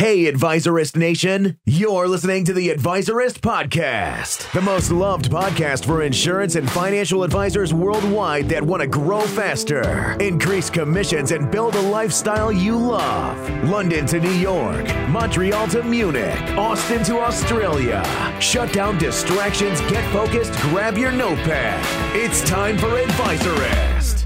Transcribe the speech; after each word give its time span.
Hey, 0.00 0.32
Advisorist 0.32 0.96
Nation. 0.96 1.58
You're 1.66 2.08
listening 2.08 2.46
to 2.46 2.54
the 2.54 2.70
Advisorist 2.70 3.40
Podcast, 3.40 4.50
the 4.52 4.62
most 4.62 4.90
loved 4.90 5.30
podcast 5.30 5.84
for 5.84 6.04
insurance 6.04 6.54
and 6.54 6.70
financial 6.70 7.22
advisors 7.22 7.74
worldwide 7.74 8.48
that 8.48 8.62
want 8.62 8.80
to 8.80 8.86
grow 8.86 9.20
faster, 9.20 10.12
increase 10.18 10.70
commissions, 10.70 11.32
and 11.32 11.50
build 11.50 11.74
a 11.74 11.82
lifestyle 11.82 12.50
you 12.50 12.78
love. 12.78 13.36
London 13.68 14.06
to 14.06 14.18
New 14.18 14.30
York, 14.30 14.86
Montreal 15.10 15.68
to 15.68 15.82
Munich, 15.82 16.40
Austin 16.56 17.04
to 17.04 17.20
Australia. 17.20 18.02
Shut 18.40 18.72
down 18.72 18.96
distractions, 18.96 19.82
get 19.82 20.10
focused, 20.14 20.54
grab 20.70 20.96
your 20.96 21.12
notepad. 21.12 22.16
It's 22.16 22.40
time 22.48 22.78
for 22.78 22.86
Advisorist. 22.86 24.24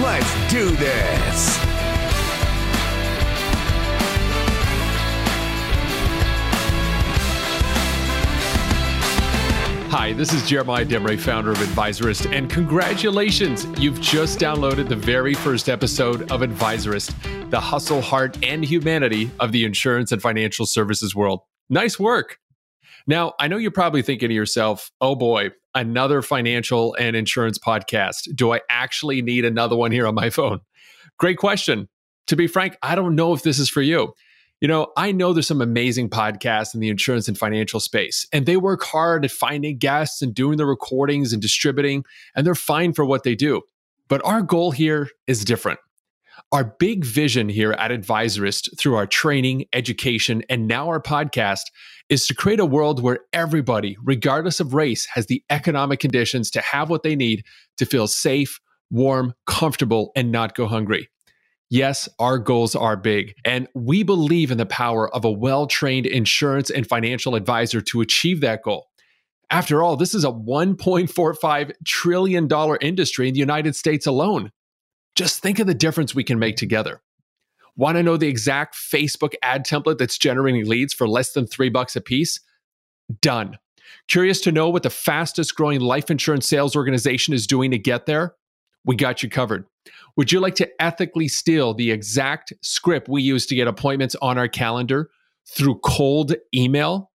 Let's 0.00 0.52
do 0.52 0.70
this. 0.76 1.67
Hi, 9.90 10.12
this 10.12 10.34
is 10.34 10.46
Jeremiah 10.46 10.84
Desmarais, 10.84 11.18
founder 11.18 11.50
of 11.50 11.56
Advisorist, 11.56 12.30
and 12.30 12.50
congratulations! 12.50 13.66
You've 13.80 13.98
just 14.02 14.38
downloaded 14.38 14.90
the 14.90 14.96
very 14.96 15.32
first 15.32 15.70
episode 15.70 16.30
of 16.30 16.42
Advisorist, 16.42 17.14
the 17.48 17.58
hustle, 17.58 18.02
heart, 18.02 18.36
and 18.44 18.62
humanity 18.62 19.30
of 19.40 19.52
the 19.52 19.64
insurance 19.64 20.12
and 20.12 20.20
financial 20.20 20.66
services 20.66 21.14
world. 21.14 21.40
Nice 21.70 21.98
work! 21.98 22.36
Now, 23.06 23.32
I 23.40 23.48
know 23.48 23.56
you're 23.56 23.70
probably 23.70 24.02
thinking 24.02 24.28
to 24.28 24.34
yourself, 24.34 24.90
oh 25.00 25.14
boy, 25.14 25.52
another 25.74 26.20
financial 26.20 26.94
and 26.96 27.16
insurance 27.16 27.58
podcast. 27.58 28.34
Do 28.34 28.52
I 28.52 28.60
actually 28.68 29.22
need 29.22 29.46
another 29.46 29.74
one 29.74 29.90
here 29.90 30.06
on 30.06 30.14
my 30.14 30.28
phone? 30.38 30.60
Great 31.18 31.38
question. 31.38 31.88
To 32.26 32.36
be 32.36 32.46
frank, 32.46 32.76
I 32.82 32.94
don't 32.94 33.14
know 33.14 33.32
if 33.32 33.42
this 33.42 33.58
is 33.58 33.70
for 33.70 33.80
you. 33.80 34.12
You 34.60 34.66
know, 34.66 34.88
I 34.96 35.12
know 35.12 35.32
there's 35.32 35.46
some 35.46 35.60
amazing 35.60 36.10
podcasts 36.10 36.74
in 36.74 36.80
the 36.80 36.88
insurance 36.88 37.28
and 37.28 37.38
financial 37.38 37.78
space, 37.78 38.26
and 38.32 38.44
they 38.44 38.56
work 38.56 38.82
hard 38.82 39.24
at 39.24 39.30
finding 39.30 39.78
guests 39.78 40.20
and 40.20 40.34
doing 40.34 40.56
the 40.56 40.66
recordings 40.66 41.32
and 41.32 41.40
distributing, 41.40 42.04
and 42.34 42.44
they're 42.44 42.56
fine 42.56 42.92
for 42.92 43.04
what 43.04 43.22
they 43.22 43.36
do. 43.36 43.62
But 44.08 44.20
our 44.24 44.42
goal 44.42 44.72
here 44.72 45.10
is 45.28 45.44
different. 45.44 45.78
Our 46.50 46.64
big 46.64 47.04
vision 47.04 47.48
here 47.48 47.72
at 47.72 47.92
Advisorist 47.92 48.76
through 48.78 48.96
our 48.96 49.06
training, 49.06 49.66
education, 49.72 50.42
and 50.48 50.66
now 50.66 50.88
our 50.88 51.00
podcast 51.00 51.64
is 52.08 52.26
to 52.26 52.34
create 52.34 52.58
a 52.58 52.66
world 52.66 53.00
where 53.02 53.20
everybody, 53.32 53.96
regardless 54.02 54.58
of 54.58 54.74
race, 54.74 55.06
has 55.14 55.26
the 55.26 55.44
economic 55.50 56.00
conditions 56.00 56.50
to 56.52 56.60
have 56.62 56.90
what 56.90 57.04
they 57.04 57.14
need 57.14 57.44
to 57.76 57.86
feel 57.86 58.08
safe, 58.08 58.58
warm, 58.90 59.34
comfortable, 59.46 60.10
and 60.16 60.32
not 60.32 60.56
go 60.56 60.66
hungry. 60.66 61.08
Yes, 61.70 62.08
our 62.18 62.38
goals 62.38 62.74
are 62.74 62.96
big, 62.96 63.34
and 63.44 63.68
we 63.74 64.02
believe 64.02 64.50
in 64.50 64.56
the 64.56 64.64
power 64.64 65.14
of 65.14 65.24
a 65.24 65.30
well 65.30 65.66
trained 65.66 66.06
insurance 66.06 66.70
and 66.70 66.86
financial 66.86 67.34
advisor 67.34 67.80
to 67.82 68.00
achieve 68.00 68.40
that 68.40 68.62
goal. 68.62 68.88
After 69.50 69.82
all, 69.82 69.96
this 69.96 70.14
is 70.14 70.24
a 70.24 70.30
$1.45 70.30 71.72
trillion 71.86 72.48
industry 72.80 73.28
in 73.28 73.34
the 73.34 73.40
United 73.40 73.76
States 73.76 74.06
alone. 74.06 74.50
Just 75.14 75.40
think 75.42 75.58
of 75.58 75.66
the 75.66 75.74
difference 75.74 76.14
we 76.14 76.24
can 76.24 76.38
make 76.38 76.56
together. 76.56 77.02
Want 77.76 77.96
to 77.96 78.02
know 78.02 78.16
the 78.16 78.28
exact 78.28 78.74
Facebook 78.74 79.34
ad 79.42 79.64
template 79.64 79.98
that's 79.98 80.18
generating 80.18 80.66
leads 80.66 80.92
for 80.92 81.08
less 81.08 81.32
than 81.32 81.46
three 81.46 81.70
bucks 81.70 81.96
a 81.96 82.00
piece? 82.00 82.40
Done. 83.20 83.58
Curious 84.08 84.40
to 84.42 84.52
know 84.52 84.68
what 84.68 84.82
the 84.82 84.90
fastest 84.90 85.54
growing 85.54 85.80
life 85.80 86.10
insurance 86.10 86.46
sales 86.46 86.76
organization 86.76 87.34
is 87.34 87.46
doing 87.46 87.70
to 87.70 87.78
get 87.78 88.06
there? 88.06 88.34
We 88.84 88.96
got 88.96 89.22
you 89.22 89.30
covered. 89.30 89.64
Would 90.16 90.32
you 90.32 90.40
like 90.40 90.54
to 90.56 90.68
ethically 90.80 91.28
steal 91.28 91.74
the 91.74 91.90
exact 91.90 92.52
script 92.62 93.08
we 93.08 93.22
use 93.22 93.46
to 93.46 93.54
get 93.54 93.68
appointments 93.68 94.16
on 94.20 94.38
our 94.38 94.48
calendar 94.48 95.10
through 95.46 95.80
cold 95.80 96.34
email? 96.54 97.10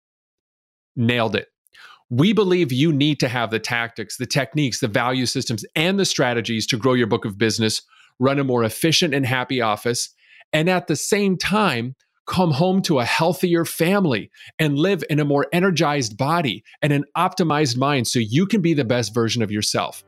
Nailed 0.96 1.36
it. 1.36 1.48
We 2.10 2.34
believe 2.34 2.72
you 2.72 2.92
need 2.92 3.20
to 3.20 3.28
have 3.28 3.50
the 3.50 3.58
tactics, 3.58 4.18
the 4.18 4.26
techniques, 4.26 4.80
the 4.80 4.88
value 4.88 5.24
systems, 5.24 5.64
and 5.74 5.98
the 5.98 6.04
strategies 6.04 6.66
to 6.66 6.76
grow 6.76 6.92
your 6.92 7.06
book 7.06 7.24
of 7.24 7.38
business, 7.38 7.82
run 8.18 8.38
a 8.38 8.44
more 8.44 8.64
efficient 8.64 9.14
and 9.14 9.24
happy 9.24 9.62
office, 9.62 10.10
and 10.52 10.68
at 10.68 10.86
the 10.88 10.96
same 10.96 11.38
time, 11.38 11.96
come 12.26 12.52
home 12.52 12.82
to 12.82 12.98
a 12.98 13.04
healthier 13.04 13.64
family 13.64 14.30
and 14.58 14.78
live 14.78 15.02
in 15.10 15.20
a 15.20 15.24
more 15.24 15.46
energized 15.52 16.16
body 16.16 16.62
and 16.80 16.92
an 16.92 17.04
optimized 17.16 17.76
mind 17.76 18.06
so 18.06 18.18
you 18.18 18.46
can 18.46 18.60
be 18.60 18.74
the 18.74 18.84
best 18.84 19.14
version 19.14 19.42
of 19.42 19.50
yourself. 19.50 20.04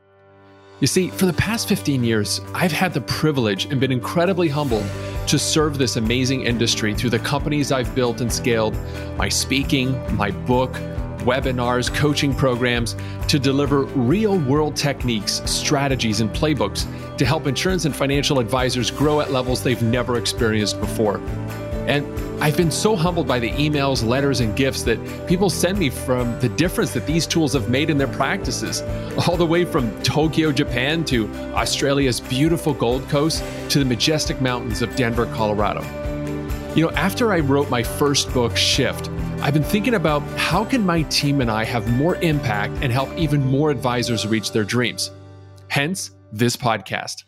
You 0.81 0.87
see, 0.87 1.09
for 1.09 1.25
the 1.25 1.33
past 1.33 1.69
15 1.69 2.03
years, 2.03 2.41
I've 2.53 2.73
had 2.73 2.93
the 2.93 2.99
privilege 2.99 3.65
and 3.65 3.79
been 3.79 3.93
incredibly 3.93 4.49
humbled 4.49 4.85
to 5.27 5.39
serve 5.39 5.77
this 5.77 5.95
amazing 5.95 6.41
industry 6.41 6.93
through 6.93 7.11
the 7.11 7.19
companies 7.19 7.71
I've 7.71 7.95
built 7.95 8.19
and 8.19 8.31
scaled, 8.31 8.77
my 9.15 9.29
speaking, 9.29 9.93
my 10.17 10.31
book, 10.31 10.73
webinars, 11.19 11.93
coaching 11.93 12.35
programs 12.35 12.97
to 13.29 13.39
deliver 13.39 13.83
real 13.83 14.37
world 14.37 14.75
techniques, 14.75 15.41
strategies, 15.45 16.19
and 16.19 16.29
playbooks 16.31 16.85
to 17.17 17.25
help 17.25 17.47
insurance 17.47 17.85
and 17.85 17.95
financial 17.95 18.39
advisors 18.39 18.91
grow 18.91 19.21
at 19.21 19.31
levels 19.31 19.63
they've 19.63 19.81
never 19.81 20.17
experienced 20.17 20.81
before. 20.81 21.21
And 21.87 22.05
I've 22.43 22.57
been 22.57 22.71
so 22.71 22.95
humbled 22.95 23.27
by 23.27 23.39
the 23.39 23.51
emails, 23.51 24.05
letters, 24.05 24.39
and 24.39 24.55
gifts 24.55 24.83
that 24.83 25.27
people 25.27 25.49
send 25.49 25.77
me 25.77 25.89
from 25.89 26.39
the 26.39 26.49
difference 26.49 26.91
that 26.93 27.05
these 27.05 27.27
tools 27.27 27.53
have 27.53 27.69
made 27.69 27.89
in 27.89 27.97
their 27.97 28.07
practices, 28.07 28.81
all 29.27 29.37
the 29.37 29.45
way 29.45 29.65
from 29.65 29.91
Tokyo, 30.01 30.51
Japan 30.51 31.03
to 31.05 31.31
Australia's 31.53 32.19
beautiful 32.19 32.73
Gold 32.73 33.07
Coast 33.09 33.43
to 33.69 33.79
the 33.79 33.85
majestic 33.85 34.41
mountains 34.41 34.81
of 34.81 34.95
Denver, 34.95 35.27
Colorado. 35.27 35.81
You 36.75 36.85
know, 36.85 36.91
after 36.91 37.31
I 37.31 37.39
wrote 37.39 37.69
my 37.69 37.83
first 37.83 38.33
book, 38.33 38.57
Shift, 38.57 39.09
I've 39.41 39.53
been 39.53 39.63
thinking 39.63 39.93
about 39.93 40.21
how 40.37 40.65
can 40.65 40.85
my 40.85 41.03
team 41.03 41.39
and 41.39 41.49
I 41.49 41.63
have 41.63 41.87
more 41.93 42.15
impact 42.17 42.73
and 42.81 42.91
help 42.91 43.15
even 43.15 43.45
more 43.45 43.69
advisors 43.69 44.27
reach 44.27 44.51
their 44.51 44.63
dreams. 44.63 45.11
Hence, 45.67 46.11
this 46.31 46.57
podcast 46.57 47.23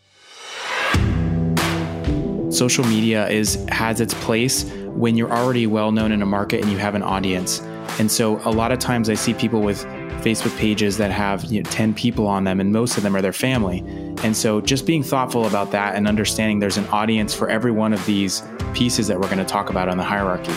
social 2.57 2.83
media 2.85 3.27
is 3.29 3.63
has 3.69 4.01
its 4.01 4.13
place 4.15 4.63
when 4.95 5.15
you're 5.15 5.31
already 5.31 5.67
well 5.67 5.91
known 5.91 6.11
in 6.11 6.21
a 6.21 6.25
market 6.25 6.61
and 6.61 6.71
you 6.71 6.77
have 6.77 6.95
an 6.95 7.03
audience. 7.03 7.61
And 7.99 8.11
so 8.11 8.41
a 8.45 8.51
lot 8.51 8.71
of 8.71 8.79
times 8.79 9.09
I 9.09 9.13
see 9.13 9.33
people 9.33 9.61
with 9.61 9.85
Facebook 10.23 10.57
pages 10.57 10.97
that 10.97 11.11
have 11.11 11.45
you 11.45 11.61
know, 11.61 11.69
10 11.69 11.93
people 11.93 12.27
on 12.27 12.43
them, 12.43 12.59
and 12.59 12.73
most 12.73 12.97
of 12.97 13.03
them 13.03 13.15
are 13.15 13.21
their 13.21 13.33
family. 13.33 13.79
And 14.23 14.35
so 14.35 14.59
just 14.59 14.85
being 14.85 15.03
thoughtful 15.03 15.45
about 15.45 15.71
that 15.71 15.95
and 15.95 16.07
understanding 16.07 16.59
there's 16.59 16.77
an 16.77 16.87
audience 16.87 17.33
for 17.33 17.47
every 17.47 17.71
one 17.71 17.93
of 17.93 18.03
these 18.05 18.43
pieces 18.73 19.07
that 19.07 19.19
we're 19.19 19.27
going 19.27 19.37
to 19.37 19.45
talk 19.45 19.69
about 19.69 19.87
on 19.87 19.97
the 19.97 20.03
hierarchy. 20.03 20.53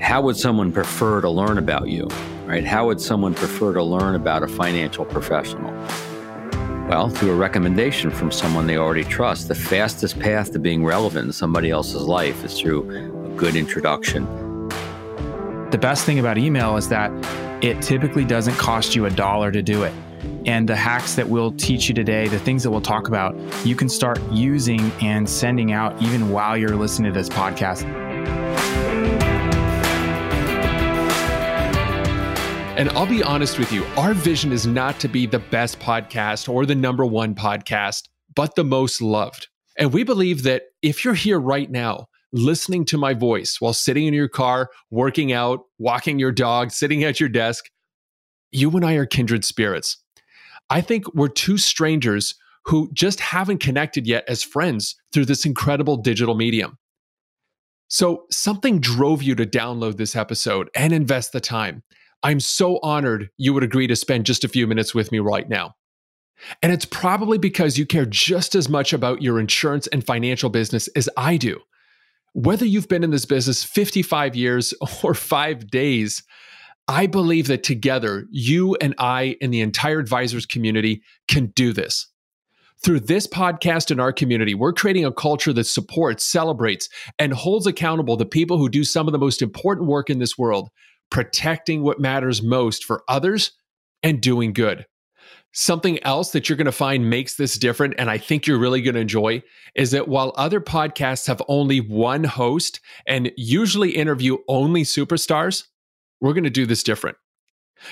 How 0.00 0.20
would 0.22 0.36
someone 0.36 0.72
prefer 0.72 1.20
to 1.20 1.30
learn 1.30 1.58
about 1.58 1.88
you? 1.88 2.08
Right? 2.44 2.64
How 2.64 2.86
would 2.86 3.00
someone 3.00 3.34
prefer 3.34 3.72
to 3.72 3.82
learn 3.82 4.16
about 4.16 4.42
a 4.42 4.48
financial 4.48 5.04
professional? 5.04 5.72
Well, 6.92 7.08
through 7.08 7.30
a 7.30 7.36
recommendation 7.36 8.10
from 8.10 8.30
someone 8.30 8.66
they 8.66 8.76
already 8.76 9.02
trust, 9.02 9.48
the 9.48 9.54
fastest 9.54 10.20
path 10.20 10.52
to 10.52 10.58
being 10.58 10.84
relevant 10.84 11.24
in 11.24 11.32
somebody 11.32 11.70
else's 11.70 12.02
life 12.02 12.44
is 12.44 12.60
through 12.60 12.82
a 13.24 13.28
good 13.34 13.56
introduction. 13.56 14.26
The 15.70 15.78
best 15.80 16.04
thing 16.04 16.18
about 16.18 16.36
email 16.36 16.76
is 16.76 16.90
that 16.90 17.10
it 17.64 17.80
typically 17.80 18.26
doesn't 18.26 18.56
cost 18.56 18.94
you 18.94 19.06
a 19.06 19.10
dollar 19.10 19.50
to 19.52 19.62
do 19.62 19.84
it. 19.84 19.94
And 20.44 20.68
the 20.68 20.76
hacks 20.76 21.14
that 21.14 21.26
we'll 21.26 21.52
teach 21.52 21.88
you 21.88 21.94
today, 21.94 22.28
the 22.28 22.38
things 22.38 22.62
that 22.62 22.70
we'll 22.70 22.82
talk 22.82 23.08
about, 23.08 23.34
you 23.64 23.74
can 23.74 23.88
start 23.88 24.20
using 24.30 24.92
and 25.00 25.26
sending 25.26 25.72
out 25.72 26.00
even 26.02 26.28
while 26.28 26.58
you're 26.58 26.76
listening 26.76 27.10
to 27.10 27.18
this 27.18 27.30
podcast. 27.30 27.88
And 32.82 32.90
I'll 32.98 33.06
be 33.06 33.22
honest 33.22 33.60
with 33.60 33.70
you, 33.70 33.84
our 33.96 34.12
vision 34.12 34.50
is 34.50 34.66
not 34.66 34.98
to 34.98 35.08
be 35.08 35.24
the 35.24 35.38
best 35.38 35.78
podcast 35.78 36.52
or 36.52 36.66
the 36.66 36.74
number 36.74 37.06
one 37.06 37.32
podcast, 37.32 38.08
but 38.34 38.56
the 38.56 38.64
most 38.64 39.00
loved. 39.00 39.46
And 39.78 39.92
we 39.92 40.02
believe 40.02 40.42
that 40.42 40.64
if 40.82 41.04
you're 41.04 41.14
here 41.14 41.38
right 41.38 41.70
now, 41.70 42.08
listening 42.32 42.84
to 42.86 42.98
my 42.98 43.14
voice 43.14 43.60
while 43.60 43.72
sitting 43.72 44.08
in 44.08 44.14
your 44.14 44.26
car, 44.26 44.68
working 44.90 45.32
out, 45.32 45.60
walking 45.78 46.18
your 46.18 46.32
dog, 46.32 46.72
sitting 46.72 47.04
at 47.04 47.20
your 47.20 47.28
desk, 47.28 47.66
you 48.50 48.68
and 48.72 48.84
I 48.84 48.94
are 48.94 49.06
kindred 49.06 49.44
spirits. 49.44 50.02
I 50.68 50.80
think 50.80 51.04
we're 51.14 51.28
two 51.28 51.58
strangers 51.58 52.34
who 52.64 52.90
just 52.92 53.20
haven't 53.20 53.58
connected 53.58 54.08
yet 54.08 54.24
as 54.26 54.42
friends 54.42 54.96
through 55.12 55.26
this 55.26 55.46
incredible 55.46 55.98
digital 55.98 56.34
medium. 56.34 56.78
So, 57.86 58.24
something 58.32 58.80
drove 58.80 59.22
you 59.22 59.36
to 59.36 59.46
download 59.46 59.98
this 59.98 60.16
episode 60.16 60.68
and 60.74 60.92
invest 60.92 61.30
the 61.30 61.40
time. 61.40 61.84
I'm 62.22 62.40
so 62.40 62.78
honored 62.82 63.30
you 63.36 63.52
would 63.54 63.64
agree 63.64 63.86
to 63.86 63.96
spend 63.96 64.26
just 64.26 64.44
a 64.44 64.48
few 64.48 64.66
minutes 64.66 64.94
with 64.94 65.10
me 65.10 65.18
right 65.18 65.48
now. 65.48 65.74
And 66.62 66.72
it's 66.72 66.84
probably 66.84 67.38
because 67.38 67.78
you 67.78 67.86
care 67.86 68.06
just 68.06 68.54
as 68.54 68.68
much 68.68 68.92
about 68.92 69.22
your 69.22 69.38
insurance 69.38 69.86
and 69.88 70.04
financial 70.04 70.50
business 70.50 70.88
as 70.88 71.08
I 71.16 71.36
do. 71.36 71.60
Whether 72.34 72.64
you've 72.64 72.88
been 72.88 73.04
in 73.04 73.10
this 73.10 73.26
business 73.26 73.62
55 73.62 74.34
years 74.34 74.74
or 75.02 75.14
five 75.14 75.70
days, 75.70 76.22
I 76.88 77.06
believe 77.06 77.46
that 77.46 77.62
together, 77.62 78.26
you 78.30 78.74
and 78.76 78.94
I 78.98 79.36
and 79.40 79.52
the 79.52 79.60
entire 79.60 79.98
advisors 79.98 80.46
community 80.46 81.02
can 81.28 81.46
do 81.46 81.72
this. 81.72 82.08
Through 82.82 83.00
this 83.00 83.28
podcast 83.28 83.92
and 83.92 84.00
our 84.00 84.12
community, 84.12 84.54
we're 84.54 84.72
creating 84.72 85.04
a 85.04 85.12
culture 85.12 85.52
that 85.52 85.64
supports, 85.64 86.26
celebrates, 86.26 86.88
and 87.16 87.32
holds 87.32 87.68
accountable 87.68 88.16
the 88.16 88.26
people 88.26 88.58
who 88.58 88.68
do 88.68 88.82
some 88.82 89.06
of 89.06 89.12
the 89.12 89.20
most 89.20 89.40
important 89.40 89.86
work 89.86 90.10
in 90.10 90.18
this 90.18 90.36
world, 90.36 90.68
protecting 91.12 91.82
what 91.82 92.00
matters 92.00 92.42
most 92.42 92.84
for 92.84 93.04
others 93.06 93.52
and 94.02 94.20
doing 94.20 94.52
good. 94.52 94.86
Something 95.52 96.02
else 96.02 96.32
that 96.32 96.48
you're 96.48 96.56
going 96.56 96.64
to 96.64 96.72
find 96.72 97.10
makes 97.10 97.36
this 97.36 97.58
different, 97.58 97.94
and 97.98 98.08
I 98.08 98.16
think 98.16 98.46
you're 98.46 98.58
really 98.58 98.80
going 98.80 98.94
to 98.94 99.02
enjoy, 99.02 99.42
is 99.74 99.90
that 99.90 100.08
while 100.08 100.32
other 100.36 100.58
podcasts 100.58 101.26
have 101.26 101.42
only 101.46 101.80
one 101.80 102.24
host 102.24 102.80
and 103.06 103.30
usually 103.36 103.90
interview 103.90 104.38
only 104.48 104.84
superstars, 104.84 105.66
we're 106.22 106.32
going 106.32 106.44
to 106.44 106.50
do 106.50 106.64
this 106.64 106.82
different. 106.82 107.18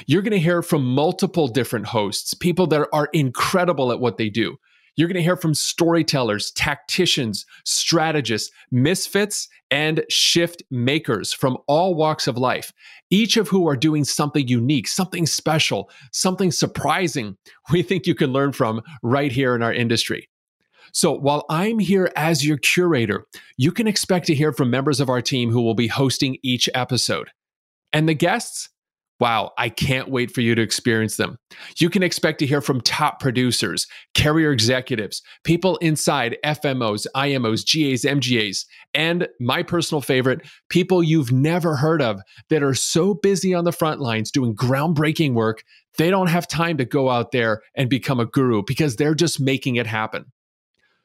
You're 0.07 0.23
going 0.23 0.33
to 0.33 0.39
hear 0.39 0.63
from 0.63 0.83
multiple 0.83 1.47
different 1.47 1.87
hosts, 1.87 2.33
people 2.33 2.67
that 2.69 2.89
are 2.91 3.11
incredible 3.13 3.93
at 3.93 4.01
what 4.01 4.17
they 4.17 4.31
do. 4.31 4.57
You're 5.01 5.09
going 5.09 5.15
to 5.15 5.23
hear 5.23 5.39
from 5.39 5.55
storytellers, 5.55 6.51
tacticians, 6.51 7.47
strategists, 7.65 8.51
misfits, 8.71 9.49
and 9.71 10.05
shift 10.11 10.63
makers 10.71 11.33
from 11.33 11.57
all 11.67 11.95
walks 11.95 12.27
of 12.27 12.37
life, 12.37 12.71
each 13.09 13.39
of 13.39 13.49
who 13.49 13.67
are 13.67 13.77
doing 13.77 14.05
something 14.05 14.47
unique, 14.47 14.87
something 14.87 15.25
special, 15.25 15.89
something 16.13 16.53
surprising 16.53 17.39
we 17.73 17.83
think 17.83 18.07
you 18.07 18.15
can 18.15 18.31
learn 18.31 18.53
from 18.53 18.83
right 19.03 19.33
here 19.33 19.55
in 19.55 19.63
our 19.63 19.73
industry. 19.73 20.29
So 20.93 21.13
while 21.13 21.47
I'm 21.49 21.79
here 21.79 22.13
as 22.15 22.45
your 22.45 22.59
curator, 22.59 23.25
you 23.57 23.73
can 23.73 23.87
expect 23.87 24.27
to 24.27 24.35
hear 24.35 24.53
from 24.53 24.69
members 24.69 25.01
of 25.01 25.09
our 25.09 25.23
team 25.23 25.51
who 25.51 25.63
will 25.63 25.75
be 25.75 25.89
hosting 25.89 26.37
each 26.43 26.69
episode. 26.75 27.31
And 27.91 28.07
the 28.07 28.13
guests, 28.13 28.69
Wow, 29.21 29.53
I 29.59 29.69
can't 29.69 30.09
wait 30.09 30.31
for 30.31 30.41
you 30.41 30.55
to 30.55 30.63
experience 30.63 31.17
them. 31.17 31.37
You 31.79 31.91
can 31.91 32.03
expect 32.03 32.39
to 32.39 32.47
hear 32.47 32.63
from 32.63 32.81
top 32.81 33.21
producers, 33.21 33.87
carrier 34.15 34.51
executives, 34.51 35.23
people 35.45 35.77
inside 35.77 36.39
FMOs, 36.43 37.07
IMOs, 37.15 37.63
GAs, 37.65 38.11
MGAs, 38.11 38.65
and 38.95 39.29
my 39.39 39.63
personal 39.63 40.01
favorite, 40.01 40.41
people 40.71 41.03
you've 41.03 41.33
never 41.33 41.77
heard 41.77 42.01
of 42.01 42.21
that 42.49 42.63
are 42.63 42.75
so 42.75 43.13
busy 43.13 43.53
on 43.53 43.65
the 43.65 43.73
front 43.73 44.01
lines 44.01 44.31
doing 44.31 44.57
groundbreaking 44.57 45.35
work, 45.35 45.63
they 45.99 46.09
don't 46.09 46.29
have 46.29 46.49
time 46.49 46.79
to 46.79 46.87
go 46.87 47.11
out 47.11 47.31
there 47.31 47.61
and 47.75 47.91
become 47.91 48.21
a 48.21 48.27
guru 48.27 48.63
because 48.67 48.97
they're 48.97 49.15
just 49.15 49.39
making 49.39 49.77
it 49.77 49.87
happen. 49.87 50.25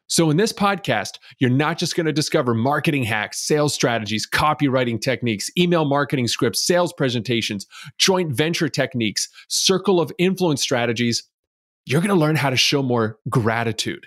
So, 0.08 0.30
in 0.30 0.36
this 0.36 0.52
podcast, 0.52 1.18
you're 1.40 1.50
not 1.50 1.78
just 1.78 1.96
going 1.96 2.06
to 2.06 2.12
discover 2.12 2.54
marketing 2.54 3.02
hacks, 3.02 3.44
sales 3.44 3.74
strategies, 3.74 4.28
copywriting 4.28 5.00
techniques, 5.00 5.50
email 5.58 5.84
marketing 5.84 6.28
scripts, 6.28 6.64
sales 6.64 6.92
presentations, 6.92 7.66
joint 7.98 8.32
venture 8.32 8.68
techniques, 8.68 9.28
circle 9.48 10.00
of 10.00 10.12
influence 10.18 10.62
strategies. 10.62 11.24
You're 11.86 12.00
going 12.00 12.14
to 12.14 12.20
learn 12.20 12.36
how 12.36 12.50
to 12.50 12.56
show 12.56 12.82
more 12.82 13.18
gratitude. 13.28 14.06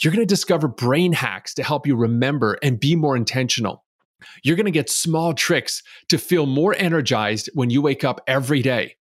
You're 0.00 0.12
going 0.12 0.26
to 0.26 0.32
discover 0.32 0.68
brain 0.68 1.12
hacks 1.12 1.54
to 1.54 1.64
help 1.64 1.86
you 1.86 1.96
remember 1.96 2.58
and 2.62 2.78
be 2.78 2.94
more 2.94 3.16
intentional. 3.16 3.84
You're 4.44 4.56
going 4.56 4.66
to 4.66 4.72
get 4.72 4.90
small 4.90 5.34
tricks 5.34 5.82
to 6.08 6.18
feel 6.18 6.46
more 6.46 6.74
energized 6.76 7.50
when 7.54 7.70
you 7.70 7.82
wake 7.82 8.04
up 8.04 8.20
every 8.26 8.62
day. 8.62 8.96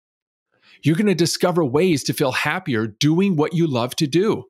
You're 0.83 0.97
going 0.97 1.07
to 1.07 1.15
discover 1.15 1.65
ways 1.65 2.05
to 2.05 2.13
feel 2.13 2.33
happier 2.33 2.87
doing 2.87 3.37
what 3.37 3.55
you 3.55 3.67
love 3.67 3.97
to 3.97 4.07
do. 4.07 4.45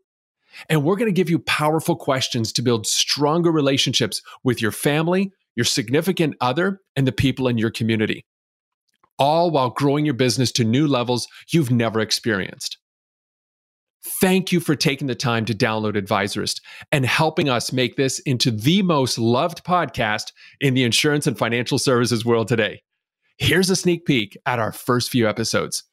And 0.68 0.84
we're 0.84 0.96
going 0.96 1.08
to 1.08 1.12
give 1.12 1.30
you 1.30 1.38
powerful 1.40 1.96
questions 1.96 2.52
to 2.52 2.62
build 2.62 2.86
stronger 2.86 3.50
relationships 3.50 4.22
with 4.44 4.60
your 4.60 4.72
family, 4.72 5.32
your 5.54 5.64
significant 5.64 6.36
other, 6.40 6.80
and 6.96 7.06
the 7.06 7.12
people 7.12 7.48
in 7.48 7.58
your 7.58 7.70
community, 7.70 8.24
all 9.18 9.50
while 9.50 9.70
growing 9.70 10.04
your 10.04 10.14
business 10.14 10.52
to 10.52 10.64
new 10.64 10.86
levels 10.86 11.28
you've 11.52 11.70
never 11.70 12.00
experienced. 12.00 12.78
Thank 14.20 14.50
you 14.50 14.58
for 14.58 14.74
taking 14.74 15.06
the 15.06 15.14
time 15.14 15.44
to 15.44 15.54
download 15.54 15.94
Advisorist 15.94 16.60
and 16.90 17.06
helping 17.06 17.48
us 17.48 17.72
make 17.72 17.94
this 17.94 18.18
into 18.20 18.50
the 18.50 18.82
most 18.82 19.16
loved 19.16 19.64
podcast 19.64 20.32
in 20.60 20.74
the 20.74 20.82
insurance 20.82 21.28
and 21.28 21.38
financial 21.38 21.78
services 21.78 22.24
world 22.24 22.48
today. 22.48 22.82
Here's 23.38 23.70
a 23.70 23.76
sneak 23.76 24.04
peek 24.04 24.36
at 24.44 24.58
our 24.58 24.72
first 24.72 25.10
few 25.10 25.28
episodes. 25.28 25.84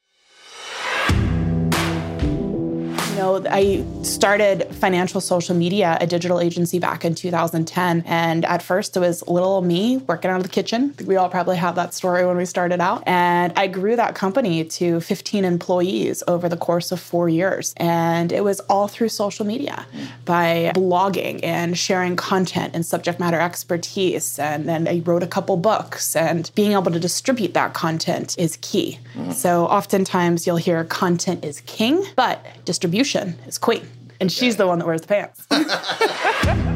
Know, 3.20 3.44
I 3.48 3.84
started 4.02 4.74
Financial 4.74 5.20
Social 5.20 5.54
Media, 5.54 5.98
a 6.00 6.06
digital 6.06 6.40
agency 6.40 6.78
back 6.78 7.04
in 7.04 7.14
2010. 7.14 8.02
And 8.06 8.44
at 8.44 8.62
first, 8.62 8.96
it 8.96 9.00
was 9.00 9.26
little 9.28 9.60
me 9.60 9.98
working 9.98 10.30
out 10.30 10.38
of 10.38 10.42
the 10.42 10.48
kitchen. 10.48 10.94
We 11.06 11.16
all 11.16 11.28
probably 11.28 11.58
have 11.58 11.74
that 11.74 11.92
story 11.92 12.24
when 12.26 12.36
we 12.36 12.46
started 12.46 12.80
out. 12.80 13.02
And 13.06 13.52
I 13.56 13.66
grew 13.66 13.94
that 13.96 14.14
company 14.14 14.64
to 14.64 15.00
15 15.00 15.44
employees 15.44 16.22
over 16.26 16.48
the 16.48 16.56
course 16.56 16.92
of 16.92 17.00
four 17.00 17.28
years. 17.28 17.74
And 17.76 18.32
it 18.32 18.42
was 18.42 18.60
all 18.60 18.88
through 18.88 19.10
social 19.10 19.44
media 19.44 19.86
by 20.24 20.72
blogging 20.74 21.40
and 21.42 21.76
sharing 21.76 22.16
content 22.16 22.74
and 22.74 22.84
subject 22.86 23.20
matter 23.20 23.40
expertise. 23.40 24.38
And 24.38 24.66
then 24.68 24.88
I 24.88 25.02
wrote 25.04 25.22
a 25.22 25.26
couple 25.26 25.56
books, 25.56 26.16
and 26.16 26.50
being 26.54 26.72
able 26.72 26.90
to 26.92 27.00
distribute 27.00 27.52
that 27.54 27.74
content 27.74 28.36
is 28.38 28.56
key. 28.62 28.98
Mm. 29.14 29.34
So 29.34 29.66
oftentimes 29.66 30.46
you'll 30.46 30.56
hear 30.56 30.84
content 30.84 31.44
is 31.44 31.60
king, 31.62 32.04
but 32.16 32.46
distribution 32.64 33.09
is 33.14 33.58
queen, 33.58 33.86
and 34.20 34.30
she's 34.30 34.56
the 34.56 34.66
one 34.66 34.78
that 34.78 34.86
wears 34.86 35.00
the 35.02 35.08
pants. 35.08 35.46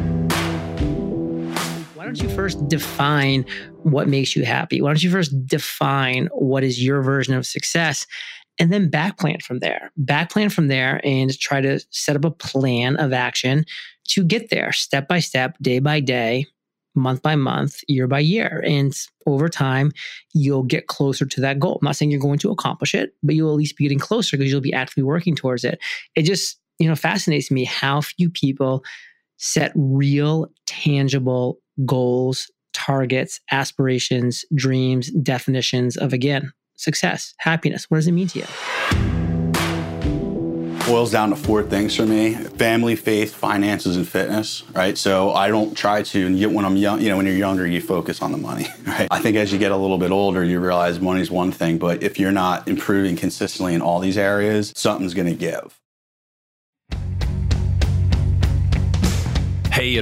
Why 1.94 2.04
don't 2.04 2.22
you 2.22 2.28
first 2.28 2.68
define 2.68 3.46
what 3.82 4.08
makes 4.08 4.36
you 4.36 4.44
happy? 4.44 4.82
Why 4.82 4.90
don't 4.90 5.02
you 5.02 5.10
first 5.10 5.46
define 5.46 6.28
what 6.32 6.62
is 6.62 6.84
your 6.84 7.00
version 7.02 7.32
of 7.34 7.46
success? 7.46 8.06
And 8.58 8.72
then 8.72 8.90
backplan 8.90 9.42
from 9.42 9.60
there. 9.60 9.90
Backplan 9.98 10.52
from 10.52 10.68
there 10.68 11.00
and 11.02 11.36
try 11.38 11.60
to 11.62 11.80
set 11.90 12.14
up 12.14 12.24
a 12.24 12.30
plan 12.30 12.96
of 12.96 13.12
action 13.12 13.64
to 14.08 14.22
get 14.22 14.50
there 14.50 14.70
step 14.70 15.08
by 15.08 15.18
step, 15.18 15.56
day 15.62 15.78
by 15.78 16.00
day, 16.00 16.46
month 16.94 17.22
by 17.22 17.36
month, 17.36 17.80
year 17.88 18.06
by 18.06 18.20
year. 18.20 18.62
And 18.66 18.94
over 19.26 19.48
time, 19.48 19.92
you'll 20.32 20.62
get 20.62 20.86
closer 20.86 21.26
to 21.26 21.40
that 21.40 21.58
goal. 21.58 21.78
I'm 21.80 21.86
not 21.86 21.96
saying 21.96 22.10
you're 22.10 22.20
going 22.20 22.38
to 22.40 22.50
accomplish 22.50 22.94
it, 22.94 23.14
but 23.22 23.34
you'll 23.34 23.50
at 23.50 23.56
least 23.56 23.76
be 23.76 23.84
getting 23.84 23.98
closer 23.98 24.36
because 24.36 24.52
you'll 24.52 24.60
be 24.60 24.72
actively 24.72 25.02
working 25.02 25.34
towards 25.34 25.64
it. 25.64 25.78
It 26.14 26.22
just, 26.22 26.58
you 26.78 26.88
know, 26.88 26.96
fascinates 26.96 27.50
me 27.50 27.64
how 27.64 28.00
few 28.00 28.30
people 28.30 28.84
set 29.36 29.72
real, 29.74 30.50
tangible 30.66 31.58
goals, 31.84 32.50
targets, 32.72 33.40
aspirations, 33.50 34.44
dreams, 34.54 35.10
definitions 35.10 35.96
of, 35.96 36.12
again, 36.12 36.52
success, 36.76 37.34
happiness. 37.38 37.90
What 37.90 37.98
does 37.98 38.06
it 38.06 38.12
mean 38.12 38.28
to 38.28 38.40
you? 38.40 39.23
Boils 40.86 41.10
down 41.10 41.30
to 41.30 41.36
four 41.36 41.62
things 41.62 41.96
for 41.96 42.04
me 42.04 42.34
family 42.34 42.94
faith 42.94 43.34
finances 43.34 43.96
and 43.96 44.06
fitness 44.06 44.62
right? 44.74 44.98
So 44.98 45.32
i 45.32 45.48
don't 45.48 45.74
try 45.74 46.02
to 46.02 46.26
and 46.26 46.38
yet 46.38 46.50
when 46.50 46.64
i'm 46.64 46.76
young 46.76 47.00
you 47.00 47.08
know 47.08 47.16
when 47.16 47.26
you're 47.26 47.36
younger 47.36 47.66
you 47.66 47.80
focus 47.80 48.20
on 48.20 48.32
the 48.32 48.38
money 48.38 48.66
right? 48.86 49.08
I 49.10 49.20
think 49.20 49.36
as 49.36 49.52
you 49.52 49.58
get 49.58 49.72
a 49.72 49.76
little 49.76 49.98
bit 49.98 50.10
older 50.10 50.44
you 50.44 50.60
realize 50.60 51.00
money's 51.00 51.30
one 51.30 51.52
thing 51.52 51.78
but 51.78 52.02
if 52.02 52.18
you're 52.18 52.32
not 52.32 52.68
improving 52.68 53.16
consistently 53.16 53.74
in 53.74 53.80
all 53.80 53.98
these 53.98 54.18
areas 54.18 54.72
something's 54.76 55.14
going 55.14 55.28
to 55.28 55.34
give 55.34 55.80
Hey, 59.84 60.00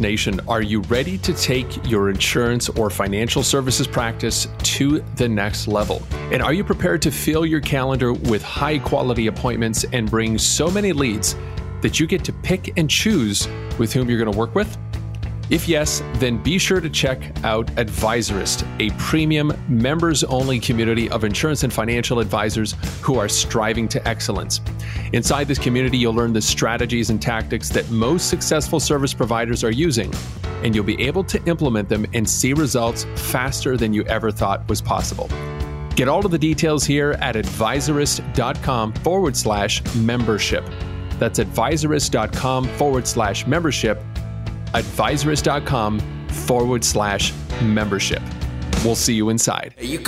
Nation, 0.00 0.40
are 0.48 0.60
you 0.60 0.80
ready 0.80 1.16
to 1.18 1.32
take 1.32 1.88
your 1.88 2.10
insurance 2.10 2.68
or 2.68 2.90
financial 2.90 3.44
services 3.44 3.86
practice 3.86 4.48
to 4.64 5.04
the 5.14 5.28
next 5.28 5.68
level? 5.68 6.02
And 6.32 6.42
are 6.42 6.52
you 6.52 6.64
prepared 6.64 7.00
to 7.02 7.12
fill 7.12 7.46
your 7.46 7.60
calendar 7.60 8.12
with 8.12 8.42
high 8.42 8.80
quality 8.80 9.28
appointments 9.28 9.84
and 9.92 10.10
bring 10.10 10.36
so 10.36 10.68
many 10.68 10.92
leads 10.92 11.36
that 11.80 12.00
you 12.00 12.08
get 12.08 12.24
to 12.24 12.32
pick 12.32 12.76
and 12.76 12.90
choose 12.90 13.46
with 13.78 13.92
whom 13.92 14.10
you're 14.10 14.18
going 14.18 14.32
to 14.32 14.36
work 14.36 14.56
with? 14.56 14.76
If 15.50 15.68
yes, 15.68 16.00
then 16.14 16.40
be 16.40 16.58
sure 16.58 16.80
to 16.80 16.88
check 16.88 17.20
out 17.42 17.66
Advisorist, 17.74 18.64
a 18.78 18.94
premium 18.98 19.52
members 19.68 20.22
only 20.22 20.60
community 20.60 21.10
of 21.10 21.24
insurance 21.24 21.64
and 21.64 21.72
financial 21.72 22.20
advisors 22.20 22.76
who 23.02 23.18
are 23.18 23.28
striving 23.28 23.88
to 23.88 24.08
excellence. 24.08 24.60
Inside 25.12 25.48
this 25.48 25.58
community, 25.58 25.98
you'll 25.98 26.14
learn 26.14 26.32
the 26.32 26.40
strategies 26.40 27.10
and 27.10 27.20
tactics 27.20 27.68
that 27.70 27.90
most 27.90 28.30
successful 28.30 28.78
service 28.78 29.12
providers 29.12 29.64
are 29.64 29.72
using, 29.72 30.14
and 30.62 30.72
you'll 30.72 30.84
be 30.84 31.02
able 31.02 31.24
to 31.24 31.44
implement 31.46 31.88
them 31.88 32.06
and 32.14 32.30
see 32.30 32.52
results 32.52 33.04
faster 33.16 33.76
than 33.76 33.92
you 33.92 34.04
ever 34.04 34.30
thought 34.30 34.68
was 34.68 34.80
possible. 34.80 35.28
Get 35.96 36.06
all 36.06 36.24
of 36.24 36.30
the 36.30 36.38
details 36.38 36.84
here 36.84 37.12
at 37.20 37.34
advisorist.com 37.34 38.92
forward 38.92 39.36
slash 39.36 39.82
membership. 39.96 40.64
That's 41.18 41.40
advisorist.com 41.40 42.68
forward 42.68 43.08
slash 43.08 43.48
membership 43.48 44.00
advisorist.com 44.74 46.00
forward 46.28 46.84
slash 46.84 47.32
membership. 47.62 48.22
We'll 48.84 48.96
see 48.96 49.14
you 49.14 49.28
inside. 49.28 49.74
You 49.78 49.98